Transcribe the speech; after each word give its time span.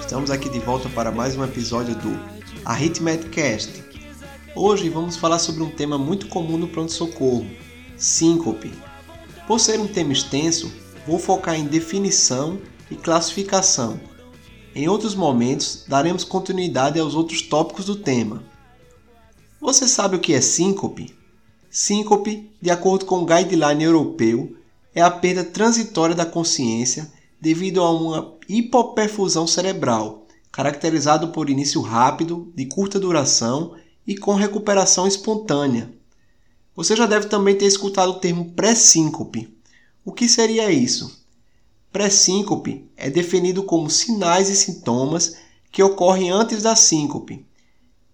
Estamos 0.00 0.30
aqui 0.30 0.48
de 0.48 0.58
volta 0.58 0.88
para 0.88 1.12
mais 1.12 1.36
um 1.36 1.44
episódio 1.44 1.94
do 1.94 2.18
Arithmeticast. 2.64 3.84
Hoje 4.56 4.88
vamos 4.88 5.18
falar 5.18 5.38
sobre 5.38 5.62
um 5.62 5.70
tema 5.70 5.98
muito 5.98 6.26
comum 6.28 6.56
no 6.56 6.66
pronto-socorro: 6.66 7.44
síncope. 7.94 8.72
Por 9.46 9.60
ser 9.60 9.78
um 9.78 9.86
tema 9.86 10.14
extenso, 10.14 10.72
vou 11.06 11.18
focar 11.18 11.56
em 11.56 11.66
definição 11.66 12.58
e 12.90 12.96
classificação. 12.96 14.00
Em 14.74 14.88
outros 14.88 15.14
momentos, 15.14 15.84
daremos 15.86 16.24
continuidade 16.24 16.98
aos 16.98 17.14
outros 17.14 17.42
tópicos 17.42 17.84
do 17.84 17.96
tema. 17.96 18.42
Você 19.60 19.86
sabe 19.86 20.16
o 20.16 20.20
que 20.20 20.32
é 20.32 20.40
síncope? 20.40 21.14
Síncope, 21.68 22.50
de 22.62 22.70
acordo 22.70 23.04
com 23.04 23.16
o 23.16 23.26
guideline 23.26 23.84
europeu, 23.84 24.56
é 24.94 25.02
a 25.02 25.10
perda 25.10 25.44
transitória 25.44 26.14
da 26.14 26.24
consciência 26.24 27.12
devido 27.44 27.82
a 27.82 27.90
uma 27.90 28.38
hipoperfusão 28.48 29.46
cerebral, 29.46 30.26
caracterizado 30.50 31.28
por 31.28 31.50
início 31.50 31.82
rápido, 31.82 32.50
de 32.56 32.64
curta 32.64 32.98
duração 32.98 33.74
e 34.06 34.16
com 34.16 34.32
recuperação 34.32 35.06
espontânea. 35.06 35.92
Você 36.74 36.96
já 36.96 37.04
deve 37.04 37.26
também 37.26 37.54
ter 37.54 37.66
escutado 37.66 38.12
o 38.12 38.18
termo 38.18 38.52
pré-síncope. 38.52 39.54
O 40.02 40.10
que 40.10 40.26
seria 40.26 40.72
isso? 40.72 41.22
Pré-síncope 41.92 42.90
é 42.96 43.10
definido 43.10 43.62
como 43.62 43.90
sinais 43.90 44.48
e 44.48 44.56
sintomas 44.56 45.36
que 45.70 45.82
ocorrem 45.82 46.30
antes 46.30 46.62
da 46.62 46.74
síncope. 46.74 47.44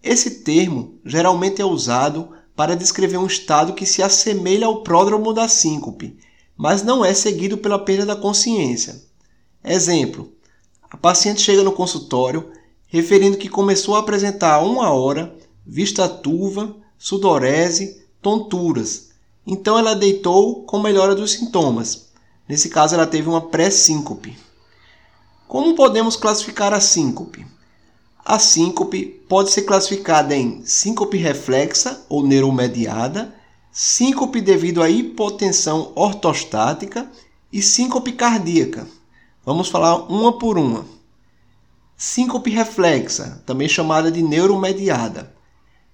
Esse 0.02 0.40
termo 0.42 0.98
geralmente 1.04 1.62
é 1.62 1.64
usado 1.64 2.30
para 2.56 2.74
descrever 2.74 3.16
um 3.16 3.28
estado 3.28 3.74
que 3.74 3.86
se 3.86 4.02
assemelha 4.02 4.66
ao 4.66 4.82
pródromo 4.82 5.32
da 5.32 5.46
síncope, 5.46 6.18
mas 6.56 6.82
não 6.82 7.04
é 7.04 7.14
seguido 7.14 7.58
pela 7.58 7.78
perda 7.78 8.06
da 8.06 8.16
consciência. 8.16 9.08
Exemplo: 9.64 10.32
a 10.90 10.96
paciente 10.96 11.42
chega 11.42 11.62
no 11.62 11.72
consultório 11.72 12.50
referindo 12.86 13.36
que 13.36 13.48
começou 13.48 13.94
a 13.94 14.00
apresentar 14.00 14.54
há 14.54 14.60
uma 14.60 14.90
hora 14.90 15.36
vista 15.64 16.08
turva, 16.08 16.74
sudorese, 16.98 18.02
tonturas. 18.20 19.10
Então 19.46 19.78
ela 19.78 19.94
deitou 19.94 20.64
com 20.64 20.80
melhora 20.80 21.14
dos 21.14 21.32
sintomas. 21.32 22.08
Nesse 22.48 22.68
caso, 22.68 22.94
ela 22.94 23.06
teve 23.06 23.28
uma 23.28 23.42
pré-síncope. 23.42 24.36
Como 25.46 25.76
podemos 25.76 26.16
classificar 26.16 26.72
a 26.72 26.80
síncope? 26.80 27.46
A 28.24 28.38
síncope 28.38 29.06
pode 29.28 29.50
ser 29.50 29.62
classificada 29.62 30.34
em 30.34 30.64
síncope 30.64 31.16
reflexa 31.16 32.04
ou 32.08 32.26
neuromediada, 32.26 33.34
síncope 33.70 34.40
devido 34.40 34.82
à 34.82 34.90
hipotensão 34.90 35.92
ortostática 35.94 37.10
e 37.52 37.62
síncope 37.62 38.12
cardíaca. 38.12 38.86
Vamos 39.50 39.68
falar 39.68 40.08
uma 40.08 40.38
por 40.38 40.56
uma. 40.56 40.84
Síncope 41.96 42.50
reflexa, 42.50 43.42
também 43.44 43.68
chamada 43.68 44.08
de 44.08 44.22
neuromediada, 44.22 45.34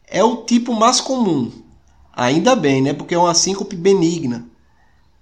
é 0.06 0.22
o 0.22 0.44
tipo 0.44 0.74
mais 0.74 1.00
comum. 1.00 1.50
Ainda 2.12 2.54
bem, 2.54 2.82
né? 2.82 2.92
Porque 2.92 3.14
é 3.14 3.18
uma 3.18 3.32
síncope 3.32 3.74
benigna. 3.74 4.46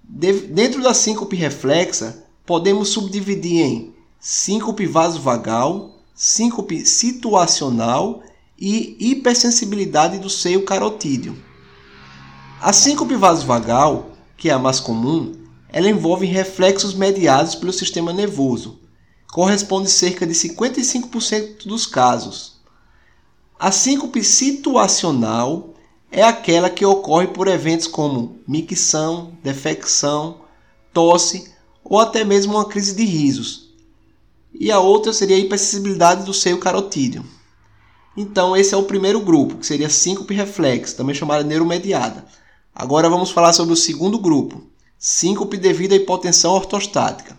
De 0.03 0.33
dentro 0.33 0.83
da 0.83 0.93
síncope 0.93 1.37
reflexa, 1.37 2.25
podemos 2.45 2.89
subdividir 2.89 3.65
em 3.65 3.95
síncope 4.19 4.85
vasovagal, 4.85 5.95
síncope 6.13 6.85
situacional 6.85 8.21
e 8.59 8.97
hipersensibilidade 8.99 10.19
do 10.19 10.29
seio 10.29 10.65
carotídeo. 10.65 11.41
A 12.61 12.73
síncope 12.73 13.15
vasovagal, 13.15 14.09
que 14.35 14.49
é 14.49 14.51
a 14.51 14.59
mais 14.59 14.81
comum, 14.81 15.44
ela 15.75 15.89
envolve 15.89 16.25
reflexos 16.25 16.93
mediados 16.93 17.53
pelo 17.53 17.73
sistema 17.73 18.13
nervoso. 18.13 18.79
Corresponde 19.33 19.91
cerca 19.91 20.25
de 20.25 20.31
55% 20.33 21.65
dos 21.65 21.85
casos. 21.85 22.61
A 23.59 23.73
síncope 23.73 24.23
situacional 24.23 25.73
é 26.09 26.23
aquela 26.23 26.69
que 26.69 26.85
ocorre 26.85 27.27
por 27.27 27.49
eventos 27.49 27.87
como 27.87 28.39
micção, 28.47 29.37
defecção, 29.43 30.43
tosse 30.93 31.51
ou 31.83 31.99
até 31.99 32.23
mesmo 32.23 32.53
uma 32.53 32.69
crise 32.69 32.95
de 32.95 33.03
risos. 33.03 33.75
E 34.57 34.71
a 34.71 34.79
outra 34.79 35.11
seria 35.11 35.35
a 35.35 35.39
hipersensibilidade 35.39 36.23
do 36.23 36.33
seio 36.33 36.57
carotídeo. 36.57 37.25
Então, 38.15 38.55
esse 38.55 38.73
é 38.73 38.77
o 38.77 38.83
primeiro 38.83 39.19
grupo, 39.19 39.57
que 39.57 39.67
seria 39.67 39.89
síncope 39.89 40.33
reflexa, 40.33 40.95
também 40.95 41.13
chamada 41.13 41.43
neuromediada. 41.43 42.25
Agora 42.73 43.09
vamos 43.09 43.31
falar 43.31 43.51
sobre 43.51 43.73
o 43.73 43.77
segundo 43.77 44.17
grupo, 44.17 44.63
síncope 45.07 45.55
devido 45.55 45.93
à 45.93 45.97
hipotensão 45.97 46.51
ortostática. 46.51 47.37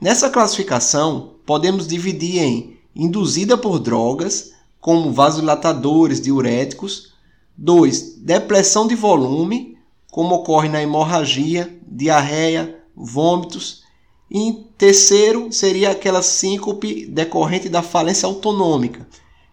Nessa 0.00 0.30
classificação, 0.30 1.34
podemos 1.44 1.88
dividir 1.88 2.40
em 2.40 2.78
induzida 2.94 3.58
por 3.58 3.80
drogas, 3.80 4.52
como 4.80 5.10
vasodilatadores, 5.10 6.20
diuréticos. 6.20 7.14
2. 7.58 8.18
Depressão 8.18 8.86
de 8.86 8.94
volume, 8.94 9.76
como 10.08 10.36
ocorre 10.36 10.68
na 10.68 10.80
hemorragia, 10.80 11.76
diarreia, 11.84 12.78
vômitos. 12.94 13.82
E 14.30 14.64
terceiro 14.78 15.50
seria 15.50 15.90
aquela 15.90 16.22
síncope 16.22 17.06
decorrente 17.06 17.68
da 17.68 17.82
falência 17.82 18.24
autonômica, 18.24 19.04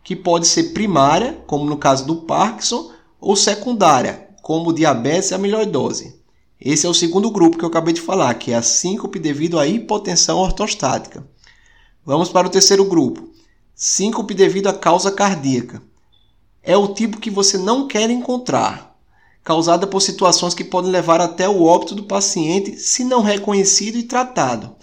que 0.04 0.16
pode 0.16 0.46
ser 0.46 0.74
primária, 0.74 1.44
como 1.48 1.66
no 1.66 1.78
caso 1.78 2.06
do 2.06 2.18
Parkinson, 2.18 2.92
ou 3.20 3.36
secundária, 3.36 4.30
como 4.44 4.72
diabetes 4.72 5.32
e 5.32 5.34
amiloidose. 5.34 6.19
Esse 6.62 6.86
é 6.86 6.90
o 6.90 6.94
segundo 6.94 7.32
grupo 7.32 7.58
que 7.58 7.64
eu 7.64 7.70
acabei 7.70 7.94
de 7.94 8.02
falar, 8.02 8.34
que 8.34 8.52
é 8.52 8.56
a 8.56 8.62
síncope 8.62 9.18
devido 9.18 9.58
à 9.58 9.66
hipotensão 9.66 10.38
ortostática. 10.38 11.26
Vamos 12.06 12.28
para 12.28 12.48
o 12.48 12.50
terceiro 12.50 12.84
grupo, 12.84 13.30
síncope 13.74 14.34
devido 14.34 14.68
à 14.68 14.74
causa 14.74 15.10
cardíaca. 15.10 15.82
É 16.62 16.76
o 16.76 16.94
tipo 16.94 17.20
que 17.20 17.30
você 17.30 17.58
não 17.58 17.88
quer 17.88 18.10
encontrar, 18.10 19.00
causada 19.42 19.88
por 19.88 20.02
situações 20.02 20.54
que 20.54 20.66
podem 20.66 20.92
levar 20.92 21.22
até 21.22 21.48
o 21.48 21.64
óbito 21.64 21.96
do 21.96 22.04
paciente 22.04 22.76
se 22.78 23.06
não 23.06 23.22
reconhecido 23.22 23.98
e 23.98 24.04
tratado. 24.04 24.76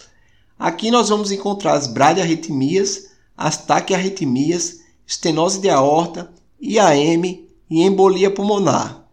Aqui 0.59 0.91
nós 0.91 1.11
vamos 1.11 1.31
encontrar 1.31 1.75
as 1.75 1.87
bradiarritmias, 1.87 3.11
as 3.37 3.59
taquiarritmias, 3.59 4.81
estenose 5.07 5.61
de 5.61 5.69
aorta, 5.69 6.33
IAM 6.59 7.45
e 7.69 7.83
embolia 7.83 8.31
pulmonar. 8.31 9.06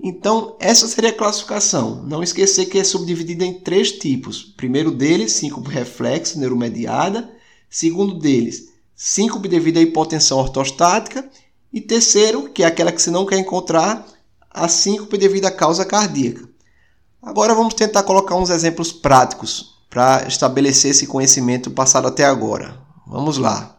Então, 0.00 0.56
essa 0.60 0.86
seria 0.86 1.10
a 1.10 1.16
classificação. 1.16 2.04
Não 2.04 2.22
esquecer 2.22 2.66
que 2.66 2.78
é 2.78 2.84
subdividida 2.84 3.44
em 3.44 3.60
três 3.60 3.92
tipos. 3.92 4.42
Primeiro 4.56 4.92
deles, 4.92 5.32
síncope 5.32 5.68
reflexa 5.70 6.38
neuromediada. 6.38 7.28
Segundo 7.68 8.18
deles, 8.18 8.68
síncope 8.94 9.48
devido 9.48 9.78
à 9.78 9.80
hipotensão 9.80 10.38
ortostática. 10.38 11.28
E 11.72 11.80
terceiro, 11.80 12.48
que 12.50 12.62
é 12.62 12.66
aquela 12.66 12.92
que 12.92 13.02
você 13.02 13.10
não 13.10 13.26
quer 13.26 13.38
encontrar, 13.38 14.06
a 14.50 14.68
síncope 14.68 15.18
devido 15.18 15.46
à 15.46 15.50
causa 15.50 15.84
cardíaca. 15.84 16.48
Agora 17.20 17.54
vamos 17.54 17.74
tentar 17.74 18.04
colocar 18.04 18.36
uns 18.36 18.50
exemplos 18.50 18.92
práticos 18.92 19.76
para 19.90 20.26
estabelecer 20.28 20.92
esse 20.92 21.06
conhecimento 21.06 21.70
passado 21.70 22.06
até 22.06 22.24
agora. 22.24 22.80
Vamos 23.06 23.36
lá. 23.36 23.78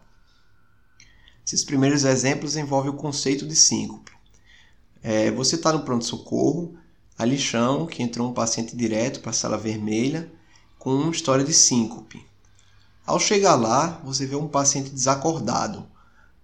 Esses 1.46 1.64
primeiros 1.64 2.04
exemplos 2.04 2.58
envolvem 2.58 2.92
o 2.92 2.96
conceito 2.96 3.48
de 3.48 3.56
síncope. 3.56 4.12
É, 5.02 5.32
você 5.32 5.56
está 5.56 5.72
no 5.72 5.82
pronto-socorro, 5.82 6.76
ali 7.18 7.38
chão, 7.38 7.86
que 7.86 8.04
entrou 8.04 8.30
um 8.30 8.34
paciente 8.34 8.76
direto 8.76 9.20
para 9.22 9.32
a 9.32 9.34
sala 9.34 9.58
vermelha 9.58 10.32
com 10.78 10.92
uma 10.92 11.12
história 11.12 11.44
de 11.44 11.54
síncope. 11.54 12.26
Ao 13.06 13.20
chegar 13.20 13.56
lá, 13.56 14.00
você 14.04 14.26
vê 14.26 14.36
um 14.36 14.48
paciente 14.48 14.90
desacordado, 14.90 15.86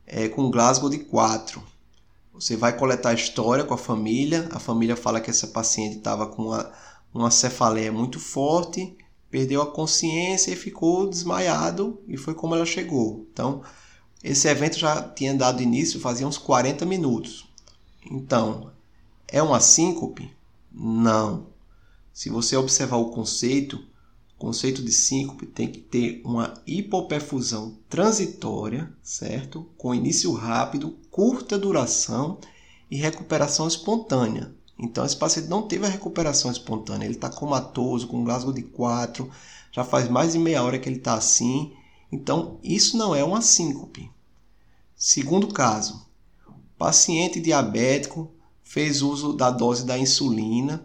é, 0.05 0.27
com 0.27 0.51
Glasgow 0.51 0.89
de 0.89 0.99
4. 0.99 1.61
Você 2.33 2.57
vai 2.57 2.75
coletar 2.75 3.11
a 3.11 3.13
história 3.13 3.63
com 3.63 3.73
a 3.73 3.77
família. 3.77 4.49
A 4.51 4.59
família 4.59 4.95
fala 4.95 5.21
que 5.21 5.29
essa 5.29 5.47
paciente 5.47 5.97
estava 5.97 6.27
com 6.27 6.47
uma, 6.47 6.71
uma 7.13 7.31
cefaleia 7.31 7.91
muito 7.91 8.19
forte, 8.19 8.97
perdeu 9.29 9.61
a 9.61 9.71
consciência 9.71 10.51
e 10.51 10.55
ficou 10.55 11.09
desmaiado, 11.09 12.01
e 12.07 12.17
foi 12.17 12.33
como 12.33 12.55
ela 12.55 12.65
chegou. 12.65 13.25
Então, 13.31 13.61
esse 14.23 14.47
evento 14.47 14.77
já 14.77 15.01
tinha 15.01 15.33
dado 15.33 15.61
início 15.61 15.99
fazia 15.99 16.27
uns 16.27 16.37
40 16.37 16.85
minutos. 16.85 17.44
Então, 18.09 18.71
é 19.27 19.41
uma 19.41 19.59
síncope? 19.59 20.31
Não. 20.71 21.47
Se 22.13 22.29
você 22.29 22.55
observar 22.55 22.97
o 22.97 23.09
conceito, 23.09 23.77
o 24.35 24.37
conceito 24.37 24.83
de 24.83 24.91
síncope 24.91 25.45
tem 25.45 25.71
que 25.71 25.79
ter 25.79 26.21
uma 26.23 26.53
hipoperfusão 26.67 27.77
transitória, 27.89 28.91
certo? 29.01 29.65
Com 29.77 29.95
início 29.95 30.31
rápido, 30.33 30.97
curta 31.09 31.57
duração 31.57 32.37
e 32.89 32.97
recuperação 32.97 33.67
espontânea. 33.67 34.53
Então, 34.77 35.05
esse 35.05 35.15
paciente 35.15 35.47
não 35.47 35.67
teve 35.67 35.85
a 35.85 35.89
recuperação 35.89 36.51
espontânea, 36.51 37.05
ele 37.05 37.15
está 37.15 37.29
comatoso, 37.29 38.07
com 38.07 38.23
Glasgow 38.23 38.53
de 38.53 38.61
4, 38.61 39.29
já 39.71 39.83
faz 39.83 40.09
mais 40.09 40.33
de 40.33 40.39
meia 40.39 40.63
hora 40.63 40.77
que 40.77 40.87
ele 40.87 40.97
está 40.97 41.15
assim. 41.15 41.73
Então, 42.11 42.59
isso 42.61 42.97
não 42.97 43.15
é 43.15 43.23
uma 43.23 43.41
síncope. 43.41 44.11
Segundo 44.95 45.47
caso, 45.47 46.05
Paciente 46.77 47.39
diabético 47.39 48.29
fez 48.63 49.01
uso 49.01 49.33
da 49.33 49.49
dose 49.49 49.85
da 49.85 49.97
insulina, 49.97 50.83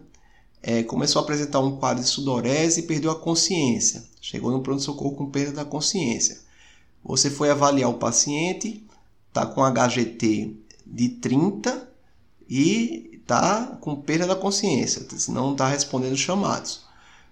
é, 0.63 0.83
começou 0.83 1.19
a 1.19 1.23
apresentar 1.23 1.59
um 1.59 1.77
quadro 1.77 2.03
de 2.03 2.09
sudorese 2.09 2.81
e 2.81 2.83
perdeu 2.83 3.11
a 3.11 3.19
consciência. 3.19 4.03
Chegou 4.21 4.51
no 4.51 4.61
pronto-socorro 4.61 5.15
com 5.15 5.29
perda 5.29 5.51
da 5.51 5.65
consciência. 5.65 6.39
Você 7.03 7.29
foi 7.29 7.49
avaliar 7.49 7.89
o 7.89 7.95
paciente, 7.95 8.85
está 9.27 9.45
com 9.45 9.61
HGT 9.63 10.55
de 10.85 11.09
30 11.09 11.89
e 12.47 13.19
está 13.19 13.77
com 13.81 13.95
perda 13.95 14.27
da 14.27 14.35
consciência, 14.35 15.05
não 15.29 15.53
está 15.53 15.67
respondendo 15.67 16.15
chamados. 16.15 16.81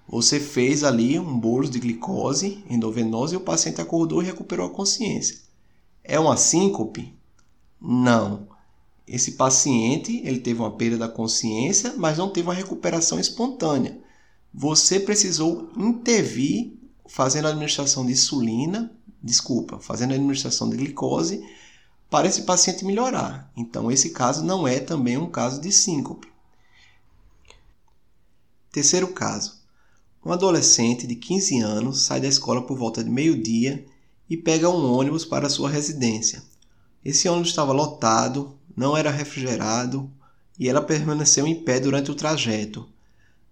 Você 0.08 0.40
fez 0.40 0.84
ali 0.84 1.20
um 1.20 1.40
bolo 1.40 1.70
de 1.70 1.80
glicose 1.80 2.64
endovenosa 2.68 3.36
e 3.36 3.38
o 3.38 3.42
paciente 3.42 3.80
acordou 3.80 4.24
e 4.24 4.26
recuperou 4.26 4.66
a 4.66 4.72
consciência. 4.72 5.38
É 6.04 6.20
uma 6.20 6.36
síncope? 6.36 7.14
Não. 7.80 8.49
Esse 9.10 9.32
paciente 9.32 10.22
ele 10.24 10.40
teve 10.40 10.60
uma 10.60 10.70
perda 10.70 10.96
da 10.96 11.10
consciência, 11.10 11.96
mas 11.98 12.20
não 12.20 12.30
teve 12.30 12.48
uma 12.48 12.54
recuperação 12.54 13.20
espontânea. 13.20 14.00
Você 14.54 15.00
precisou 15.00 15.72
intervir 15.76 16.78
fazendo 17.08 17.48
a 17.48 17.50
administração 17.50 18.06
de 18.06 18.12
insulina, 18.12 18.96
desculpa, 19.22 19.80
fazendo 19.80 20.12
a 20.12 20.14
administração 20.14 20.70
de 20.70 20.78
glicose 20.78 21.44
para 22.08 22.28
esse 22.28 22.44
paciente 22.44 22.86
melhorar. 22.86 23.52
Então, 23.58 23.92
esse 23.92 24.12
caso 24.12 24.44
não 24.44 24.68
é 24.68 24.80
também 24.80 25.18
um 25.18 25.30
caso 25.30 25.60
de 25.60 25.72
síncope. 25.72 26.28
Terceiro 28.72 29.08
caso. 29.08 29.58
Um 30.24 30.32
adolescente 30.32 31.08
de 31.08 31.16
15 31.16 31.60
anos 31.62 32.04
sai 32.04 32.22
da 32.22 32.28
escola 32.28 32.62
por 32.62 32.78
volta 32.78 33.04
de 33.04 33.10
meio-dia 33.10 33.84
e 34.30 34.38
pega 34.38 34.70
um 34.70 34.94
ônibus 34.94 35.26
para 35.26 35.50
sua 35.50 35.68
residência. 35.68 36.44
Esse 37.04 37.28
ônibus 37.28 37.50
estava 37.50 37.74
lotado, 37.74 38.59
não 38.80 38.96
era 38.96 39.12
refrigerado 39.12 40.10
e 40.58 40.70
ela 40.70 40.81
permaneceu 40.81 41.46
em 41.46 41.54
pé 41.54 41.81
durante 41.81 42.10
o 42.12 42.16
trajeto. 42.16 42.88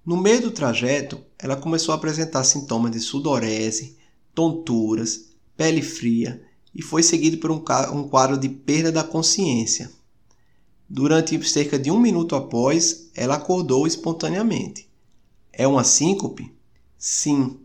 No 0.06 0.15
meio 0.15 0.41
do 0.41 0.51
trajeto, 0.51 1.21
ela 1.38 1.57
começou 1.57 1.91
a 1.91 1.95
apresentar 1.97 2.45
sintomas 2.45 2.91
de 2.91 3.01
sudorese, 3.01 3.97
tonturas, 4.33 5.25
pele 5.57 5.81
fria 5.81 6.41
e 6.74 6.81
foi 6.81 7.03
seguido 7.03 7.39
por 7.39 7.51
um 7.51 8.07
quadro 8.07 8.38
de 8.38 8.47
perda 8.47 8.89
da 8.89 9.03
consciência. 9.03 9.91
Durante 10.88 11.44
cerca 11.45 11.77
de 11.77 11.91
um 11.91 12.00
minuto 12.00 12.33
após, 12.33 13.09
ela 13.13 13.35
acordou 13.35 13.85
espontaneamente. 13.85 14.88
É 15.51 15.68
uma 15.68 15.83
síncope? 15.83 16.56
Sim. 16.97 17.59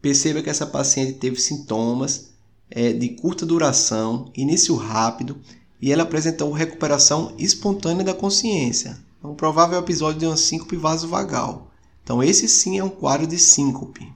Perceba 0.00 0.40
que 0.40 0.48
essa 0.48 0.66
paciente 0.66 1.18
teve 1.18 1.38
sintomas 1.38 2.30
é, 2.70 2.94
de 2.94 3.10
curta 3.10 3.44
duração, 3.44 4.32
início 4.34 4.74
rápido 4.76 5.38
e 5.80 5.92
ela 5.92 6.02
apresentou 6.02 6.52
recuperação 6.52 7.34
espontânea 7.38 8.04
da 8.04 8.14
consciência. 8.14 8.98
Um 9.22 9.34
provável 9.34 9.78
episódio 9.78 10.20
de 10.20 10.26
uma 10.26 10.36
síncope 10.36 10.76
vasovagal. 10.76 11.70
Então, 12.02 12.22
esse 12.22 12.48
sim 12.48 12.78
é 12.78 12.84
um 12.84 12.88
quadro 12.88 13.26
de 13.26 13.38
síncope. 13.38 14.12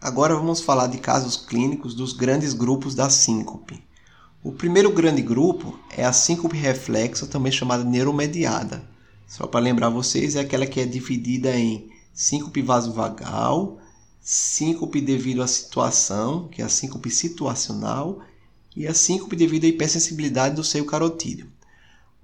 Agora 0.00 0.36
vamos 0.36 0.60
falar 0.60 0.86
de 0.86 0.98
casos 0.98 1.36
clínicos 1.36 1.94
dos 1.94 2.12
grandes 2.12 2.52
grupos 2.52 2.94
da 2.94 3.10
síncope. 3.10 3.82
O 4.42 4.52
primeiro 4.52 4.92
grande 4.92 5.22
grupo 5.22 5.78
é 5.96 6.04
a 6.04 6.12
síncope 6.12 6.56
reflexa, 6.56 7.26
também 7.26 7.50
chamada 7.50 7.82
neuromediada. 7.82 8.84
Só 9.26 9.46
para 9.46 9.60
lembrar 9.60 9.88
vocês, 9.88 10.36
é 10.36 10.40
aquela 10.40 10.66
que 10.66 10.78
é 10.80 10.84
dividida 10.84 11.56
em 11.56 11.90
síncope 12.12 12.60
vasovagal, 12.60 13.78
síncope 14.20 15.00
devido 15.00 15.42
à 15.42 15.46
situação, 15.46 16.48
que 16.48 16.62
é 16.62 16.64
a 16.64 16.68
síncope 16.68 17.10
situacional, 17.10 18.20
e 18.76 18.86
a 18.86 18.94
síncope 18.94 19.36
devido 19.36 19.64
à 19.64 19.68
hipersensibilidade 19.68 20.56
do 20.56 20.64
seio 20.64 20.84
carotídeo. 20.84 21.50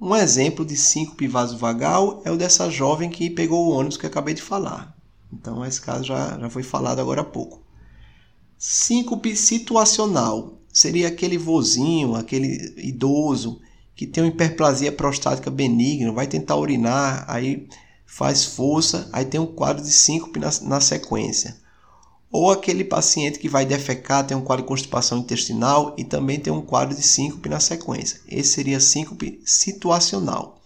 Um 0.00 0.16
exemplo 0.16 0.64
de 0.64 0.76
síncope 0.76 1.28
vasovagal 1.28 2.22
é 2.24 2.30
o 2.30 2.36
dessa 2.36 2.70
jovem 2.70 3.10
que 3.10 3.28
pegou 3.28 3.66
o 3.66 3.70
ônibus 3.70 3.96
que 3.96 4.06
acabei 4.06 4.34
de 4.34 4.42
falar. 4.42 4.96
Então, 5.32 5.64
esse 5.64 5.80
caso 5.80 6.04
já, 6.04 6.38
já 6.38 6.50
foi 6.50 6.62
falado 6.62 7.00
agora 7.00 7.20
há 7.20 7.24
pouco. 7.24 7.62
Síncope 8.58 9.36
situacional 9.36 10.58
seria 10.72 11.08
aquele 11.08 11.38
vozinho, 11.38 12.14
aquele 12.14 12.74
idoso 12.78 13.60
que 13.94 14.06
tem 14.06 14.24
uma 14.24 14.30
hiperplasia 14.30 14.90
prostática 14.90 15.50
benigna, 15.50 16.12
vai 16.12 16.26
tentar 16.26 16.56
urinar, 16.56 17.24
aí 17.28 17.68
faz 18.06 18.44
força, 18.44 19.08
aí 19.12 19.24
tem 19.24 19.38
um 19.38 19.46
quadro 19.46 19.84
de 19.84 19.92
síncope 19.92 20.38
na, 20.40 20.50
na 20.62 20.80
sequência. 20.80 21.56
Ou 22.30 22.50
aquele 22.50 22.84
paciente 22.84 23.38
que 23.38 23.48
vai 23.48 23.66
defecar, 23.66 24.24
tem 24.24 24.36
um 24.36 24.42
quadro 24.42 24.62
de 24.62 24.68
constipação 24.68 25.18
intestinal 25.18 25.94
e 25.98 26.04
também 26.04 26.38
tem 26.38 26.52
um 26.52 26.62
quadro 26.62 26.94
de 26.94 27.02
síncope 27.02 27.48
na 27.48 27.58
sequência. 27.58 28.20
Esse 28.28 28.52
seria 28.52 28.78
síncope 28.78 29.40
situacional. 29.44 30.60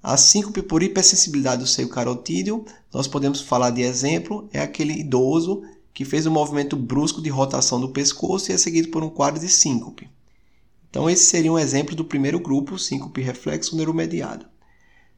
A 0.00 0.16
síncope 0.16 0.62
por 0.62 0.82
hipersensibilidade 0.82 1.62
do 1.62 1.66
seio 1.66 1.88
carotídeo, 1.88 2.64
nós 2.92 3.08
podemos 3.08 3.40
falar 3.40 3.70
de 3.70 3.82
exemplo, 3.82 4.48
é 4.52 4.60
aquele 4.60 4.92
idoso 4.92 5.62
que 5.92 6.04
fez 6.04 6.26
um 6.26 6.30
movimento 6.30 6.76
brusco 6.76 7.22
de 7.22 7.30
rotação 7.30 7.80
do 7.80 7.88
pescoço 7.88 8.50
e 8.50 8.54
é 8.54 8.58
seguido 8.58 8.88
por 8.88 9.02
um 9.02 9.08
quadro 9.08 9.40
de 9.40 9.48
síncope. 9.48 10.08
Então, 10.90 11.10
esse 11.10 11.24
seria 11.24 11.52
um 11.52 11.58
exemplo 11.58 11.96
do 11.96 12.04
primeiro 12.04 12.38
grupo, 12.38 12.78
síncope 12.78 13.20
reflexo 13.20 13.74
neuromediado. 13.74 14.46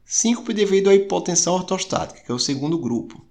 Síncope 0.05 0.53
devido 0.53 0.89
à 0.89 0.95
hipotensão 0.95 1.53
ortostática, 1.53 2.21
que 2.21 2.31
é 2.31 2.33
o 2.33 2.39
segundo 2.39 2.79
grupo. 2.79 3.21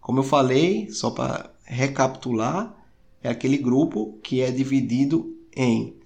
Como 0.00 0.18
eu 0.18 0.24
falei, 0.24 0.90
só 0.90 1.10
para 1.10 1.55
recapitular, 1.66 2.74
é 3.22 3.28
aquele 3.28 3.58
grupo 3.58 4.18
que 4.22 4.40
é 4.40 4.50
dividido 4.50 5.36
em 5.54 5.96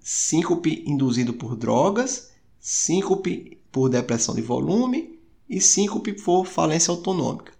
síncope 0.00 0.84
induzido 0.86 1.34
por 1.34 1.56
drogas, 1.56 2.30
síncope 2.60 3.58
por 3.70 3.88
depressão 3.88 4.34
de 4.34 4.42
volume 4.42 5.18
e 5.48 5.60
síncope 5.60 6.12
por 6.12 6.46
falência 6.46 6.90
autonômica. 6.90 7.52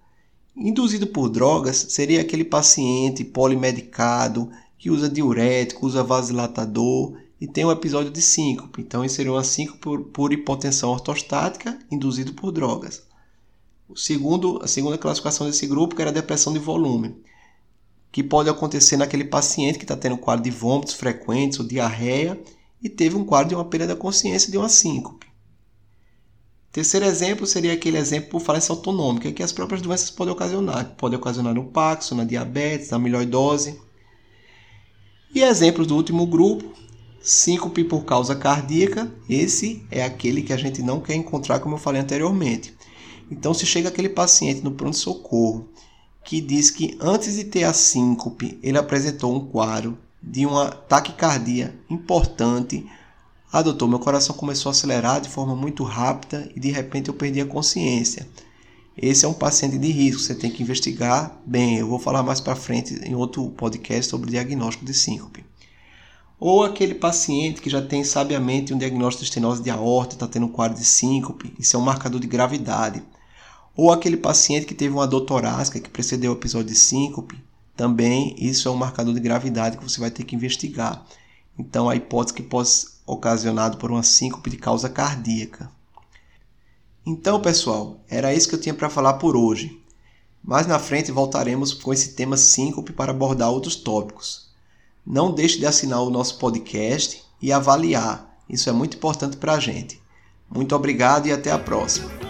Induzido 0.56 1.06
por 1.06 1.28
drogas 1.28 1.86
seria 1.90 2.20
aquele 2.20 2.44
paciente 2.44 3.24
polimedicado 3.24 4.50
que 4.78 4.90
usa 4.90 5.08
diurético, 5.08 5.86
usa 5.86 6.02
vasodilatador 6.02 7.16
e 7.40 7.46
tem 7.46 7.64
um 7.64 7.70
episódio 7.70 8.10
de 8.10 8.22
síncope. 8.22 8.82
Então, 8.82 9.04
isso 9.04 9.16
seria 9.16 9.32
uma 9.32 9.44
síncope 9.44 9.78
por, 9.78 10.00
por 10.04 10.32
hipotensão 10.32 10.90
ortostática 10.90 11.78
induzido 11.90 12.34
por 12.34 12.52
drogas. 12.52 13.02
O 13.88 13.96
segundo, 13.96 14.60
a 14.62 14.68
segunda 14.68 14.98
classificação 14.98 15.46
desse 15.46 15.66
grupo 15.66 16.00
era 16.00 16.10
a 16.10 16.14
depressão 16.14 16.52
de 16.52 16.58
volume 16.58 17.16
que 18.10 18.22
pode 18.22 18.48
acontecer 18.48 18.96
naquele 18.96 19.24
paciente 19.24 19.78
que 19.78 19.84
está 19.84 19.96
tendo 19.96 20.16
quadro 20.16 20.42
de 20.44 20.50
vômitos 20.50 20.94
frequentes 20.94 21.60
ou 21.60 21.66
diarreia 21.66 22.40
e 22.82 22.88
teve 22.88 23.16
um 23.16 23.24
quadro 23.24 23.50
de 23.50 23.54
uma 23.54 23.64
perda 23.64 23.88
da 23.88 23.96
consciência 23.96 24.50
de 24.50 24.56
uma 24.56 24.68
síncope. 24.68 25.26
Terceiro 26.70 27.06
exemplo 27.06 27.46
seria 27.46 27.72
aquele 27.72 27.96
exemplo 27.96 28.30
por 28.30 28.40
falência 28.40 28.72
autonômica, 28.72 29.32
que 29.32 29.42
as 29.42 29.52
próprias 29.52 29.82
doenças 29.82 30.10
podem 30.10 30.32
ocasionar. 30.32 30.94
Pode 30.96 31.16
ocasionar 31.16 31.54
no 31.54 31.64
Paxo, 31.64 32.14
na 32.14 32.24
diabetes, 32.24 32.90
na 32.90 32.98
amiloidose. 32.98 33.80
E 35.34 35.42
exemplos 35.42 35.86
do 35.86 35.96
último 35.96 36.26
grupo, 36.26 36.72
síncope 37.20 37.84
por 37.84 38.04
causa 38.04 38.36
cardíaca, 38.36 39.12
esse 39.28 39.84
é 39.90 40.04
aquele 40.04 40.42
que 40.42 40.52
a 40.52 40.56
gente 40.56 40.82
não 40.82 41.00
quer 41.00 41.14
encontrar, 41.14 41.58
como 41.58 41.74
eu 41.74 41.78
falei 41.78 42.00
anteriormente. 42.00 42.74
Então, 43.30 43.52
se 43.52 43.66
chega 43.66 43.88
aquele 43.88 44.08
paciente 44.08 44.62
no 44.62 44.70
pronto-socorro 44.70 45.68
que 46.28 46.42
diz 46.42 46.70
que 46.70 46.94
antes 47.00 47.36
de 47.36 47.44
ter 47.44 47.64
a 47.64 47.72
síncope, 47.72 48.58
ele 48.62 48.76
apresentou 48.76 49.34
um 49.34 49.40
quadro 49.40 49.96
de 50.22 50.44
uma 50.44 50.70
taquicardia 50.70 51.74
importante. 51.88 52.84
Ah, 53.50 53.62
doutor, 53.62 53.88
meu 53.88 53.98
coração 53.98 54.36
começou 54.36 54.68
a 54.68 54.72
acelerar 54.72 55.22
de 55.22 55.28
forma 55.30 55.56
muito 55.56 55.82
rápida 55.84 56.46
e 56.54 56.60
de 56.60 56.70
repente 56.70 57.08
eu 57.08 57.14
perdi 57.14 57.40
a 57.40 57.46
consciência. 57.46 58.28
Esse 58.94 59.24
é 59.24 59.28
um 59.28 59.32
paciente 59.32 59.78
de 59.78 59.90
risco, 59.90 60.20
você 60.20 60.34
tem 60.34 60.50
que 60.50 60.62
investigar 60.62 61.34
bem. 61.46 61.78
Eu 61.78 61.88
vou 61.88 61.98
falar 61.98 62.22
mais 62.22 62.42
para 62.42 62.54
frente 62.54 63.00
em 63.06 63.14
outro 63.14 63.48
podcast 63.52 64.10
sobre 64.10 64.30
diagnóstico 64.30 64.84
de 64.84 64.92
síncope. 64.92 65.46
Ou 66.38 66.62
aquele 66.62 66.94
paciente 66.94 67.62
que 67.62 67.70
já 67.70 67.80
tem 67.80 68.04
sabiamente 68.04 68.74
um 68.74 68.78
diagnóstico 68.78 69.24
de 69.24 69.30
estenose 69.30 69.62
de 69.62 69.70
aorta, 69.70 70.14
está 70.14 70.26
tendo 70.26 70.44
um 70.44 70.52
quadro 70.52 70.76
de 70.76 70.84
síncope, 70.84 71.54
isso 71.58 71.74
é 71.74 71.78
um 71.78 71.82
marcador 71.82 72.20
de 72.20 72.26
gravidade. 72.26 73.02
Ou 73.78 73.92
aquele 73.92 74.16
paciente 74.16 74.66
que 74.66 74.74
teve 74.74 74.92
uma 74.92 75.06
dor 75.06 75.20
torácica 75.20 75.78
que 75.78 75.88
precedeu 75.88 76.32
o 76.32 76.34
episódio 76.34 76.66
de 76.66 76.74
síncope, 76.74 77.40
também 77.76 78.34
isso 78.36 78.68
é 78.68 78.72
um 78.72 78.76
marcador 78.76 79.14
de 79.14 79.20
gravidade 79.20 79.78
que 79.78 79.84
você 79.84 80.00
vai 80.00 80.10
ter 80.10 80.24
que 80.24 80.34
investigar. 80.34 81.06
Então, 81.56 81.88
a 81.88 81.94
hipótese 81.94 82.34
que 82.34 82.42
pode 82.42 82.70
ser 82.70 82.88
ocasionado 83.06 83.76
por 83.78 83.92
uma 83.92 84.02
síncope 84.02 84.50
de 84.50 84.56
causa 84.56 84.88
cardíaca. 84.88 85.70
Então, 87.06 87.40
pessoal, 87.40 88.00
era 88.08 88.34
isso 88.34 88.48
que 88.48 88.56
eu 88.56 88.60
tinha 88.60 88.74
para 88.74 88.90
falar 88.90 89.14
por 89.14 89.36
hoje. 89.36 89.80
Mais 90.42 90.66
na 90.66 90.80
frente 90.80 91.12
voltaremos 91.12 91.72
com 91.72 91.92
esse 91.92 92.14
tema 92.14 92.36
síncope 92.36 92.92
para 92.92 93.12
abordar 93.12 93.48
outros 93.48 93.76
tópicos. 93.76 94.48
Não 95.06 95.32
deixe 95.32 95.56
de 95.56 95.66
assinar 95.66 96.02
o 96.02 96.10
nosso 96.10 96.36
podcast 96.38 97.22
e 97.40 97.52
avaliar. 97.52 98.40
Isso 98.48 98.68
é 98.68 98.72
muito 98.72 98.96
importante 98.96 99.36
para 99.36 99.52
a 99.52 99.60
gente. 99.60 100.02
Muito 100.50 100.74
obrigado 100.74 101.28
e 101.28 101.32
até 101.32 101.52
a 101.52 101.58
próxima. 101.60 102.27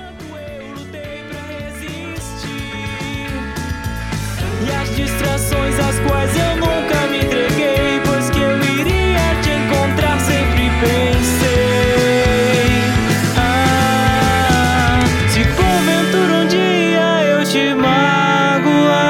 As 5.38 5.78
às 5.78 5.98
quais 6.00 6.36
eu 6.36 6.56
nunca 6.56 7.06
me 7.08 7.18
entreguei, 7.18 8.00
pois 8.04 8.28
que 8.28 8.40
eu 8.40 8.58
iria 8.58 9.36
te 9.40 9.50
encontrar 9.50 10.18
sempre 10.20 10.68
pensei. 10.80 11.62
Ah, 13.36 14.98
se 15.28 15.44
porventura 15.44 16.34
um 16.42 16.46
dia 16.48 17.22
eu 17.24 17.44
te 17.44 17.72
magoar, 17.74 19.00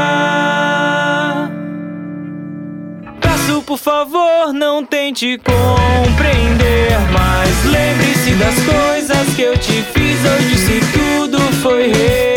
peço 3.21 3.63
por 3.63 3.79
favor, 3.79 4.53
não 4.53 4.85
tente 4.85 5.39
compreender. 5.39 6.99
Mas 7.11 7.65
lembre-se 7.65 8.33
das 8.33 8.55
coisas 8.65 9.35
que 9.35 9.43
eu 9.43 9.57
te 9.57 9.83
fiz 9.83 10.25
hoje, 10.25 10.57
se 10.59 10.81
tudo 10.93 11.39
foi 11.63 11.89
real. 11.89 12.28